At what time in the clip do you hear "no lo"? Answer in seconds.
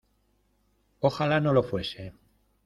1.41-1.61